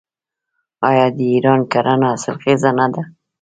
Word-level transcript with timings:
آیا 0.89 1.05
د 1.15 1.19
ایران 1.33 1.61
کرنه 1.71 2.05
حاصلخیزه 2.11 2.71
نه 2.77 2.87
ده؟ 2.93 3.01